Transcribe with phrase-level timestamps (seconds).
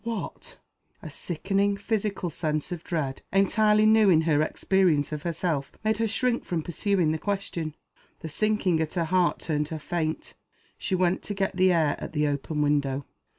[0.03, 0.57] "What?"
[1.03, 6.07] A sickening, physical sense of dread entirely new in her experience of herself made her
[6.07, 7.75] shrink from pursuing the question.
[8.21, 10.33] The sinking at her heart turned her faint.
[10.79, 13.05] She went to get the air at the open window.